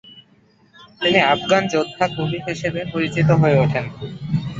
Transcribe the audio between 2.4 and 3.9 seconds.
হিসেবে পরিচিত হয়ে উঠেন।